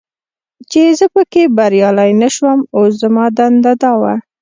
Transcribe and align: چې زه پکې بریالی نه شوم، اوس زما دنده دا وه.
چې 0.71 0.81
زه 0.97 1.05
پکې 1.13 1.43
بریالی 1.57 2.11
نه 2.21 2.29
شوم، 2.35 2.59
اوس 2.77 2.91
زما 3.03 3.25
دنده 3.37 3.73
دا 3.83 3.91
وه. 4.01 4.13